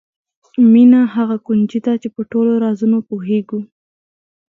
مینه 0.71 1.01
هغه 1.15 1.37
کونجي 1.45 1.79
ده 1.85 1.93
چې 2.01 2.07
په 2.15 2.21
ټولو 2.31 2.51
رازونو 2.63 2.97
پوهېږو. 3.09 3.59